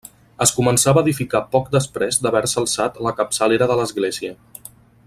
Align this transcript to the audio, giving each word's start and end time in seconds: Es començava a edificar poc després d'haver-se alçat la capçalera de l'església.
Es 0.45 0.51
començava 0.59 1.01
a 1.01 1.05
edificar 1.05 1.41
poc 1.55 1.69
després 1.75 2.19
d'haver-se 2.23 2.59
alçat 2.63 2.99
la 3.09 3.15
capçalera 3.21 3.73
de 3.75 3.79
l'església. 3.83 4.35